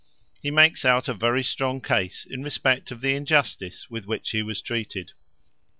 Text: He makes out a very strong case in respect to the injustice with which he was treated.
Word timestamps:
He 0.41 0.49
makes 0.49 0.83
out 0.83 1.07
a 1.07 1.13
very 1.13 1.43
strong 1.43 1.79
case 1.79 2.25
in 2.27 2.41
respect 2.41 2.87
to 2.87 2.95
the 2.95 3.13
injustice 3.13 3.87
with 3.87 4.05
which 4.07 4.31
he 4.31 4.41
was 4.41 4.59
treated. 4.59 5.11